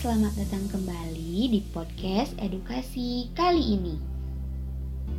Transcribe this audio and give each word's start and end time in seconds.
selamat 0.00 0.32
datang 0.32 0.64
kembali 0.72 1.52
di 1.52 1.60
podcast 1.76 2.32
edukasi 2.40 3.28
kali 3.36 3.76
ini. 3.76 4.00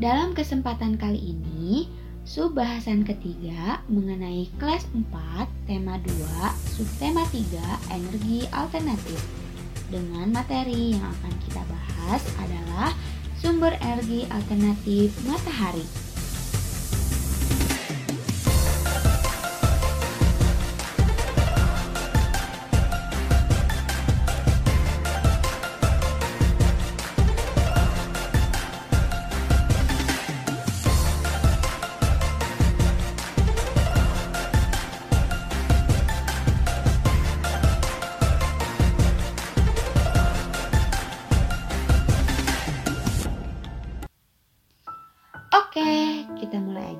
Dalam 0.02 0.34
kesempatan 0.34 0.98
kali 0.98 1.22
ini, 1.38 1.86
sub 2.26 2.58
bahasan 2.58 3.06
ketiga 3.06 3.86
mengenai 3.86 4.50
kelas 4.58 4.90
4, 4.90 5.46
tema 5.70 6.02
2, 6.02 6.74
subtema 6.74 7.22
3, 7.30 7.62
energi 7.94 8.50
alternatif. 8.50 9.22
Dengan 9.94 10.34
materi 10.34 10.98
yang 10.98 11.06
akan 11.06 11.34
kita 11.46 11.62
bahas 11.70 12.26
adalah 12.42 12.90
sumber 13.38 13.78
energi 13.86 14.26
alternatif 14.34 15.14
matahari. 15.30 15.86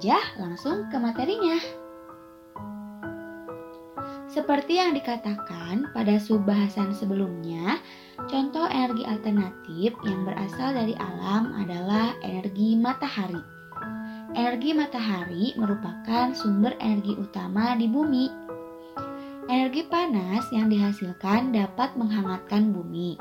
Kita 0.02 0.18
mulai 0.18 0.26
aja 0.26 0.42
langsung 0.42 0.90
ke 0.90 0.98
materinya. 0.98 1.58
Seperti 4.32 4.80
yang 4.80 4.96
dikatakan 4.98 5.92
pada 5.94 6.18
subbahasan 6.18 6.96
sebelumnya, 6.96 7.78
contoh 8.32 8.66
energi 8.72 9.06
alternatif 9.06 9.92
yang 10.08 10.24
berasal 10.26 10.74
dari 10.74 10.96
alam 10.98 11.54
adalah 11.54 12.16
energi 12.24 12.80
matahari. 12.80 13.44
Energi 14.32 14.72
matahari 14.72 15.52
merupakan 15.60 16.32
sumber 16.32 16.74
energi 16.80 17.14
utama 17.20 17.76
di 17.76 17.92
bumi. 17.92 18.32
Energi 19.52 19.84
panas 19.92 20.48
yang 20.56 20.72
dihasilkan 20.72 21.52
dapat 21.52 21.92
menghangatkan 22.00 22.72
bumi. 22.72 23.20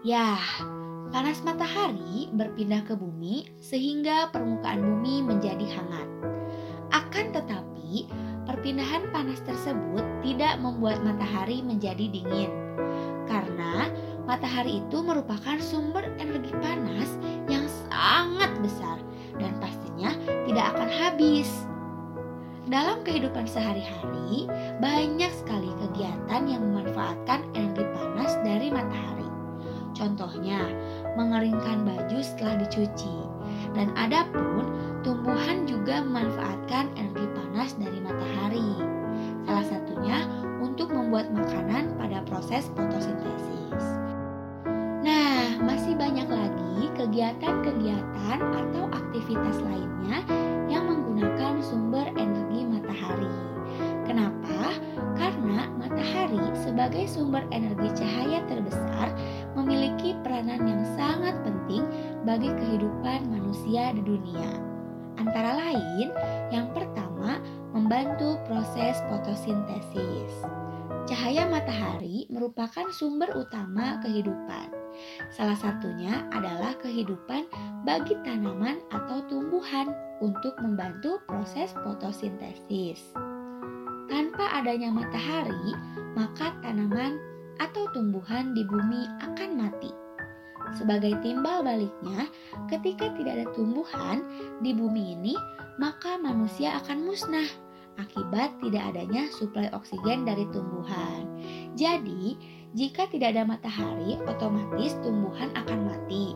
Yah, 0.00 0.40
Panas 1.12 1.44
matahari 1.44 2.30
berpindah 2.32 2.86
ke 2.86 2.96
bumi 2.96 3.48
sehingga 3.60 4.32
permukaan 4.32 4.80
bumi 4.80 5.20
menjadi 5.20 5.66
hangat. 5.76 6.08
Akan 6.94 7.34
tetapi, 7.34 8.08
perpindahan 8.46 9.10
panas 9.10 9.42
tersebut 9.42 10.04
tidak 10.22 10.60
membuat 10.62 11.02
matahari 11.02 11.60
menjadi 11.60 12.06
dingin. 12.08 12.52
Karena 13.26 13.90
matahari 14.24 14.80
itu 14.84 15.02
merupakan 15.02 15.58
sumber 15.60 16.06
energi 16.16 16.52
panas 16.62 17.10
yang 17.50 17.66
sangat 17.88 18.52
besar 18.62 18.96
dan 19.36 19.52
pastinya 19.58 20.14
tidak 20.46 20.76
akan 20.76 20.88
habis. 20.88 21.50
Dalam 22.64 23.04
kehidupan 23.04 23.44
sehari-hari, 23.44 24.48
banyak 24.80 25.32
sekali 25.36 25.68
kegiatan 25.84 26.48
yang 26.48 26.64
memanfaatkan 26.64 27.44
energi 27.52 27.84
panas 27.92 28.32
dari 28.40 28.72
matahari. 28.72 29.33
Contohnya, 29.94 30.60
mengeringkan 31.14 31.86
baju 31.86 32.18
setelah 32.18 32.58
dicuci. 32.66 33.14
Dan 33.74 33.90
adapun 33.94 34.70
tumbuhan 35.06 35.66
juga 35.66 36.02
memanfaatkan 36.02 36.90
energi 36.98 37.26
panas 37.34 37.70
dari 37.78 37.98
matahari. 38.02 38.70
Salah 39.46 39.66
satunya 39.66 40.18
untuk 40.62 40.90
membuat 40.90 41.30
makanan 41.30 41.94
pada 41.98 42.22
proses 42.26 42.66
fotosintesis. 42.74 43.84
Nah, 45.06 45.58
masih 45.62 45.94
banyak 45.94 46.26
lagi 46.26 46.90
kegiatan-kegiatan 46.98 48.38
atau 48.40 48.84
aktivitas 48.90 49.60
lainnya 49.62 50.24
yang 50.66 50.88
menggunakan 50.88 51.60
sumber 51.60 52.08
energi 52.16 52.64
matahari. 52.66 53.34
Kenapa? 54.08 54.74
Karena 55.18 55.68
matahari 55.76 56.40
sebagai 56.56 57.04
sumber 57.06 57.44
energi 57.52 57.92
cahaya 58.00 58.40
terbesar 58.48 59.12
peranan 60.44 60.68
yang 60.68 60.84
sangat 60.92 61.34
penting 61.40 61.88
bagi 62.28 62.52
kehidupan 62.52 63.32
manusia 63.32 63.96
di 63.96 64.04
dunia. 64.04 64.60
Antara 65.16 65.56
lain, 65.56 66.12
yang 66.52 66.68
pertama, 66.76 67.40
membantu 67.72 68.36
proses 68.44 69.00
fotosintesis. 69.08 70.44
Cahaya 71.08 71.48
matahari 71.48 72.28
merupakan 72.28 72.92
sumber 72.92 73.32
utama 73.32 74.04
kehidupan. 74.04 74.68
Salah 75.32 75.56
satunya 75.56 76.28
adalah 76.36 76.76
kehidupan 76.76 77.48
bagi 77.88 78.12
tanaman 78.20 78.84
atau 78.92 79.24
tumbuhan 79.24 79.96
untuk 80.20 80.52
membantu 80.60 81.24
proses 81.24 81.72
fotosintesis. 81.80 83.00
Tanpa 84.12 84.60
adanya 84.60 84.92
matahari, 84.92 85.72
maka 86.12 86.52
tanaman 86.60 87.16
atau 87.64 87.88
tumbuhan 87.96 88.52
di 88.52 88.60
bumi 88.68 89.08
akan 89.24 89.50
mati. 89.56 90.03
Sebagai 90.72 91.12
timbal 91.20 91.60
baliknya, 91.60 92.24
ketika 92.72 93.12
tidak 93.20 93.32
ada 93.36 93.46
tumbuhan 93.52 94.24
di 94.64 94.72
bumi 94.72 95.12
ini, 95.12 95.34
maka 95.76 96.16
manusia 96.16 96.80
akan 96.80 97.04
musnah 97.04 97.46
akibat 98.00 98.50
tidak 98.58 98.94
adanya 98.94 99.30
suplai 99.38 99.70
oksigen 99.70 100.26
dari 100.26 100.48
tumbuhan. 100.50 101.28
Jadi, 101.78 102.34
jika 102.74 103.06
tidak 103.06 103.38
ada 103.38 103.46
matahari, 103.46 104.18
otomatis 104.26 104.98
tumbuhan 105.06 105.46
akan 105.54 105.94
mati. 105.94 106.34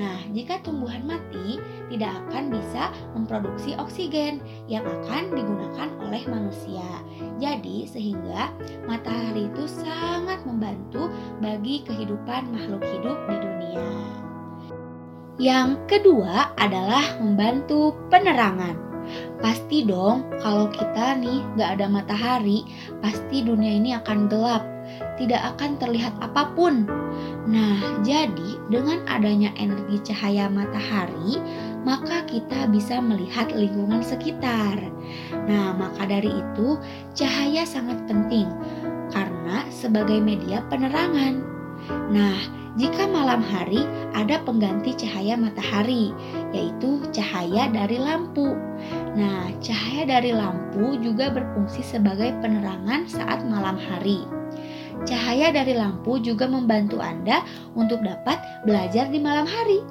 Nah, 0.00 0.16
jika 0.32 0.64
tumbuhan 0.64 1.04
mati, 1.04 1.60
tidak 1.92 2.24
akan 2.24 2.48
bisa 2.48 2.88
memproduksi 3.12 3.76
oksigen 3.76 4.40
yang 4.64 4.80
akan 4.80 5.28
digunakan 5.36 5.92
oleh 6.00 6.24
manusia. 6.24 7.04
Jadi, 7.36 7.84
sehingga 7.84 8.48
matahari 8.88 9.52
itu 9.52 9.68
sangat 9.68 10.40
membantu 10.48 11.12
bagi 11.44 11.84
kehidupan 11.84 12.48
makhluk 12.48 12.80
hidup 12.88 13.20
di 13.28 13.36
dunia. 13.44 13.88
Yang 15.36 15.68
kedua 15.84 16.56
adalah 16.56 17.20
membantu 17.20 17.92
penerangan. 18.08 18.80
Pasti 19.44 19.84
dong, 19.84 20.32
kalau 20.40 20.72
kita 20.72 21.20
nih 21.20 21.44
gak 21.60 21.76
ada 21.76 21.92
matahari, 21.92 22.64
pasti 23.04 23.44
dunia 23.44 23.76
ini 23.76 23.92
akan 23.92 24.32
gelap 24.32 24.73
tidak 25.16 25.54
akan 25.54 25.78
terlihat 25.78 26.14
apa 26.20 26.50
pun. 26.54 26.88
Nah, 27.44 28.00
jadi 28.02 28.58
dengan 28.72 29.04
adanya 29.06 29.52
energi 29.60 30.00
cahaya 30.12 30.48
matahari, 30.48 31.38
maka 31.84 32.24
kita 32.24 32.66
bisa 32.72 32.98
melihat 32.98 33.52
lingkungan 33.52 34.00
sekitar. 34.00 34.80
Nah, 35.44 35.76
maka 35.76 36.08
dari 36.08 36.32
itu, 36.32 36.80
cahaya 37.12 37.68
sangat 37.68 38.00
penting 38.08 38.48
karena 39.12 39.68
sebagai 39.68 40.18
media 40.18 40.64
penerangan. 40.72 41.44
Nah, 42.08 42.64
jika 42.74 43.06
malam 43.06 43.38
hari 43.38 43.86
ada 44.18 44.42
pengganti 44.42 44.98
cahaya 44.98 45.38
matahari, 45.38 46.10
yaitu 46.50 47.04
cahaya 47.14 47.70
dari 47.70 48.02
lampu. 48.02 48.56
Nah, 49.14 49.52
cahaya 49.62 50.18
dari 50.18 50.34
lampu 50.34 50.98
juga 50.98 51.30
berfungsi 51.30 51.86
sebagai 51.86 52.34
penerangan 52.42 53.06
saat 53.06 53.46
malam 53.46 53.78
hari. 53.78 54.26
Cahaya 55.04 55.52
dari 55.52 55.76
lampu 55.76 56.16
juga 56.20 56.48
membantu 56.48 57.00
Anda 57.00 57.44
untuk 57.76 58.00
dapat 58.00 58.40
belajar 58.64 59.12
di 59.12 59.20
malam 59.20 59.44
hari. 59.44 59.84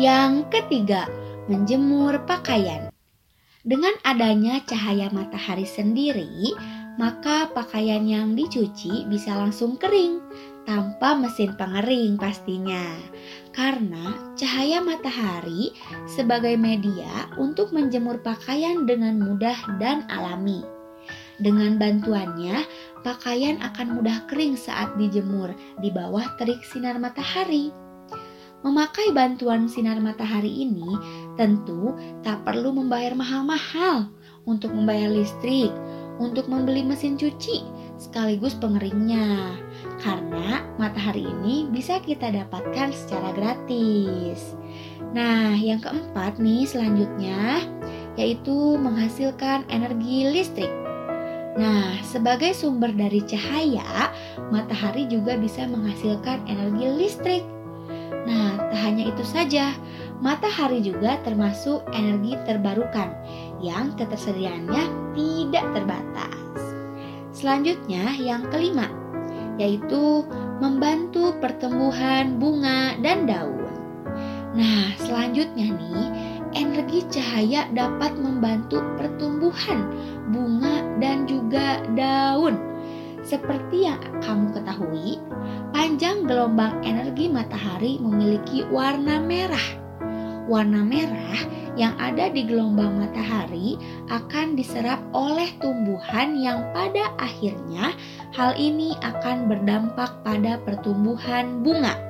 Yang 0.00 0.48
ketiga, 0.48 1.04
menjemur 1.44 2.24
pakaian. 2.24 2.88
Dengan 3.60 3.92
adanya 4.08 4.64
cahaya 4.64 5.12
matahari 5.12 5.68
sendiri, 5.68 6.56
maka 6.96 7.52
pakaian 7.52 8.00
yang 8.08 8.32
dicuci 8.32 9.04
bisa 9.04 9.36
langsung 9.36 9.76
kering 9.76 10.24
tanpa 10.64 11.12
mesin 11.12 11.52
pengering 11.60 12.16
pastinya. 12.16 12.80
Karena 13.52 14.32
cahaya 14.40 14.80
matahari 14.80 15.76
sebagai 16.08 16.56
media 16.56 17.28
untuk 17.36 17.76
menjemur 17.76 18.24
pakaian 18.24 18.88
dengan 18.88 19.20
mudah 19.20 19.76
dan 19.76 20.08
alami. 20.08 20.64
Dengan 21.40 21.80
bantuannya, 21.80 22.64
pakaian 23.00 23.60
akan 23.60 24.00
mudah 24.00 24.24
kering 24.28 24.54
saat 24.56 24.92
dijemur 24.96 25.52
di 25.80 25.88
bawah 25.92 26.24
terik 26.36 26.60
sinar 26.66 26.96
matahari. 26.96 27.72
Memakai 28.60 29.16
bantuan 29.16 29.64
sinar 29.72 29.96
matahari 30.04 30.68
ini 30.68 30.92
tentu 31.40 31.96
tak 32.20 32.44
perlu 32.44 32.76
membayar 32.76 33.16
mahal-mahal 33.16 34.12
untuk 34.44 34.76
membayar 34.76 35.08
listrik, 35.08 35.72
untuk 36.20 36.44
membeli 36.44 36.84
mesin 36.84 37.16
cuci, 37.16 37.64
sekaligus 37.96 38.52
pengeringnya. 38.60 39.56
Karena 40.04 40.60
matahari 40.76 41.24
ini 41.24 41.72
bisa 41.72 42.04
kita 42.04 42.28
dapatkan 42.28 42.92
secara 42.92 43.32
gratis. 43.32 44.52
Nah, 45.16 45.56
yang 45.56 45.80
keempat 45.80 46.36
nih 46.36 46.68
selanjutnya 46.68 47.64
yaitu 48.20 48.76
menghasilkan 48.76 49.64
energi 49.72 50.28
listrik. 50.28 50.79
Nah, 51.60 52.00
sebagai 52.00 52.56
sumber 52.56 52.88
dari 52.96 53.20
cahaya, 53.20 54.08
matahari 54.48 55.04
juga 55.04 55.36
bisa 55.36 55.68
menghasilkan 55.68 56.40
energi 56.48 56.88
listrik. 56.88 57.44
Nah, 58.24 58.56
tak 58.72 58.80
hanya 58.80 59.12
itu 59.12 59.20
saja, 59.28 59.76
matahari 60.24 60.80
juga 60.80 61.20
termasuk 61.20 61.84
energi 61.92 62.40
terbarukan 62.48 63.12
yang 63.60 63.92
ketersediaannya 64.00 65.12
tidak 65.12 65.64
terbatas. 65.76 66.32
Selanjutnya, 67.36 68.16
yang 68.16 68.48
kelima, 68.48 68.88
yaitu 69.60 70.24
membantu 70.64 71.36
pertumbuhan 71.44 72.40
bunga 72.40 72.96
dan 73.04 73.28
daun. 73.28 73.68
Nah, 74.56 74.96
selanjutnya 74.96 75.76
nih, 75.76 76.08
energi 76.52 77.06
cahaya 77.10 77.66
dapat 77.72 78.16
membantu 78.18 78.82
pertumbuhan 78.98 79.86
bunga 80.30 80.82
dan 80.98 81.26
juga 81.26 81.82
daun. 81.94 82.58
Seperti 83.20 83.84
yang 83.86 84.00
kamu 84.24 84.56
ketahui, 84.56 85.20
panjang 85.70 86.24
gelombang 86.24 86.80
energi 86.82 87.28
matahari 87.28 88.00
memiliki 88.00 88.64
warna 88.72 89.20
merah. 89.20 89.78
Warna 90.50 90.82
merah 90.82 91.38
yang 91.78 91.94
ada 92.02 92.26
di 92.26 92.42
gelombang 92.42 92.98
matahari 92.98 93.78
akan 94.10 94.58
diserap 94.58 94.98
oleh 95.14 95.46
tumbuhan 95.62 96.34
yang 96.34 96.66
pada 96.74 97.14
akhirnya 97.22 97.94
hal 98.34 98.58
ini 98.58 98.98
akan 98.98 99.46
berdampak 99.46 100.10
pada 100.26 100.58
pertumbuhan 100.66 101.62
bunga. 101.62 102.09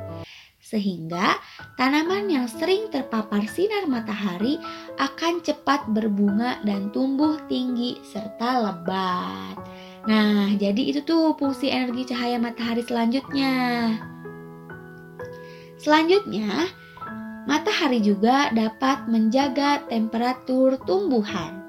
Sehingga 0.71 1.35
tanaman 1.75 2.31
yang 2.31 2.47
sering 2.47 2.95
terpapar 2.95 3.43
sinar 3.51 3.91
matahari 3.91 4.55
akan 5.03 5.43
cepat 5.43 5.91
berbunga 5.91 6.63
dan 6.63 6.95
tumbuh 6.95 7.43
tinggi 7.51 7.99
serta 8.07 8.71
lebat. 8.71 9.59
Nah, 10.07 10.55
jadi 10.55 10.95
itu 10.95 11.03
tuh 11.03 11.35
fungsi 11.35 11.75
energi 11.75 12.15
cahaya 12.15 12.39
matahari 12.39 12.87
selanjutnya. 12.87 13.99
Selanjutnya, 15.83 16.71
matahari 17.51 17.99
juga 17.99 18.55
dapat 18.55 19.11
menjaga 19.11 19.83
temperatur 19.91 20.79
tumbuhan. 20.87 21.60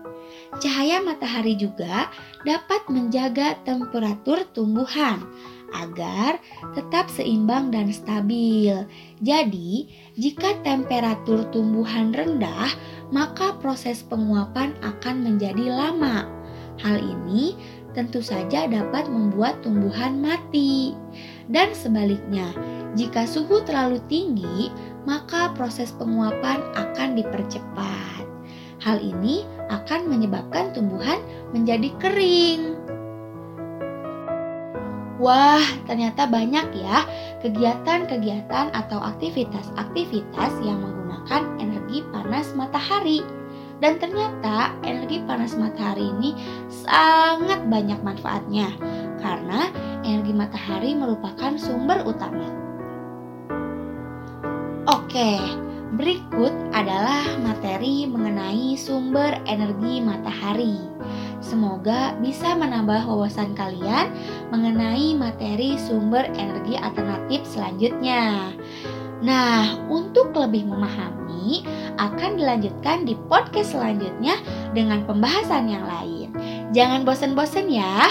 Cahaya 0.61 1.01
matahari 1.01 1.57
juga 1.57 2.13
dapat 2.45 2.85
menjaga 2.85 3.57
temperatur 3.65 4.45
tumbuhan 4.53 5.25
agar 5.73 6.37
tetap 6.77 7.09
seimbang 7.09 7.73
dan 7.73 7.89
stabil. 7.89 8.85
Jadi, 9.25 9.89
jika 10.13 10.53
temperatur 10.61 11.49
tumbuhan 11.49 12.13
rendah, 12.13 12.69
maka 13.09 13.57
proses 13.57 14.05
penguapan 14.05 14.77
akan 14.85 15.25
menjadi 15.25 15.65
lama. 15.73 16.29
Hal 16.77 17.01
ini 17.01 17.57
tentu 17.97 18.21
saja 18.21 18.69
dapat 18.69 19.09
membuat 19.09 19.59
tumbuhan 19.65 20.21
mati. 20.21 20.93
Dan 21.49 21.73
sebaliknya, 21.75 22.53
jika 22.95 23.25
suhu 23.25 23.63
terlalu 23.63 23.99
tinggi, 24.11 24.71
maka 25.09 25.51
proses 25.57 25.91
penguapan 25.95 26.61
akan 26.77 27.17
dipercepat. 27.17 28.23
Hal 28.81 28.97
ini 28.97 29.45
akan 29.71 30.11
menyebabkan 30.11 30.75
tumbuhan 30.75 31.23
menjadi 31.55 31.89
kering. 32.03 32.75
Wah, 35.21 35.63
ternyata 35.85 36.25
banyak 36.25 36.81
ya 36.81 37.05
kegiatan-kegiatan 37.45 38.73
atau 38.73 38.99
aktivitas-aktivitas 38.99 40.51
yang 40.65 40.81
menggunakan 40.81 41.61
energi 41.61 42.01
panas 42.09 42.51
matahari. 42.57 43.21
Dan 43.81 43.97
ternyata 43.97 44.77
energi 44.85 45.21
panas 45.25 45.57
matahari 45.57 46.09
ini 46.09 46.37
sangat 46.69 47.65
banyak 47.65 47.97
manfaatnya 48.05 48.69
karena 49.21 49.73
energi 50.05 50.33
matahari 50.33 50.93
merupakan 50.93 51.57
sumber 51.57 52.05
utama. 52.05 52.45
Oke, 54.89 55.37
berikut 55.95 56.53
adalah 56.71 57.25
materi 57.43 58.07
mengenai 58.07 58.79
sumber 58.79 59.35
energi 59.43 59.99
matahari. 59.99 60.79
Semoga 61.41 62.15
bisa 62.21 62.55
menambah 62.55 63.09
wawasan 63.09 63.57
kalian 63.57 64.13
mengenai 64.53 65.17
materi 65.17 65.75
sumber 65.75 66.29
energi 66.37 66.79
alternatif 66.79 67.43
selanjutnya. 67.43 68.55
Nah, 69.21 69.77
untuk 69.91 70.33
lebih 70.33 70.65
memahami, 70.65 71.67
akan 72.01 72.41
dilanjutkan 72.41 73.05
di 73.05 73.13
podcast 73.29 73.77
selanjutnya 73.77 74.39
dengan 74.73 75.05
pembahasan 75.05 75.69
yang 75.69 75.85
lain. 75.85 76.33
Jangan 76.73 77.05
bosan-bosan 77.05 77.69
ya. 77.69 78.09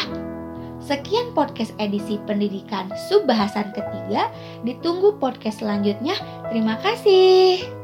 Sekian 0.81 1.37
podcast 1.37 1.77
edisi 1.77 2.17
pendidikan 2.25 2.89
subbahasan 3.09 3.73
ketiga. 3.77 4.33
Ditunggu 4.65 5.17
podcast 5.21 5.61
selanjutnya. 5.61 6.17
Terima 6.49 6.81
kasih. 6.81 7.80